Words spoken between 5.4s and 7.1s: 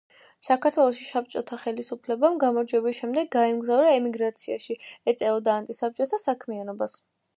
ანტისაბჭოთა საქმიანობას.